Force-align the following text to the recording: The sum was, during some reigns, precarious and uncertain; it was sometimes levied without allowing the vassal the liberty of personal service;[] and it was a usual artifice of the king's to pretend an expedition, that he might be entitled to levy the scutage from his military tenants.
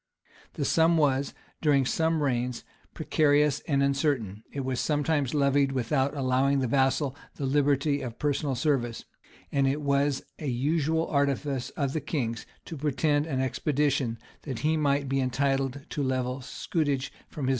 The 0.53 0.65
sum 0.65 0.97
was, 0.97 1.35
during 1.61 1.85
some 1.85 2.23
reigns, 2.23 2.63
precarious 2.95 3.59
and 3.67 3.83
uncertain; 3.83 4.41
it 4.51 4.61
was 4.61 4.79
sometimes 4.79 5.35
levied 5.35 5.73
without 5.73 6.17
allowing 6.17 6.57
the 6.57 6.65
vassal 6.67 7.15
the 7.35 7.45
liberty 7.45 8.01
of 8.01 8.17
personal 8.17 8.55
service;[] 8.55 9.05
and 9.51 9.67
it 9.67 9.79
was 9.79 10.23
a 10.39 10.47
usual 10.47 11.05
artifice 11.07 11.69
of 11.77 11.93
the 11.93 12.01
king's 12.01 12.47
to 12.65 12.75
pretend 12.77 13.27
an 13.27 13.41
expedition, 13.41 14.17
that 14.41 14.61
he 14.65 14.75
might 14.75 15.07
be 15.07 15.21
entitled 15.21 15.81
to 15.91 16.01
levy 16.01 16.37
the 16.39 16.39
scutage 16.41 17.11
from 17.11 17.13
his 17.13 17.13
military 17.13 17.29
tenants. 17.45 17.49